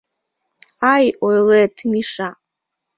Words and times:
—Ай, 0.93 1.05
ойлет, 1.27 1.75
Миша. 1.91 2.29